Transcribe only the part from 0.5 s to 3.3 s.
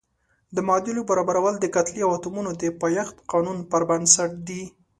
د معادلو برابرول د کتلې او اتومونو د پایښت